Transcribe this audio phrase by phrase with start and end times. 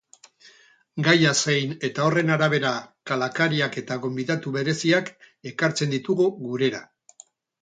[1.07, 2.71] Gaia zein eta horren arabera
[3.11, 5.13] kalakariak eta gonbidatu bereziak
[5.53, 6.83] ekartzen ditugu gurera.